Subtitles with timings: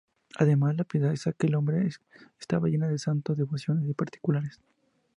[0.39, 1.87] Además, la piedad de aquel hombre
[2.39, 4.59] estaba llena de santos y devociones particulares.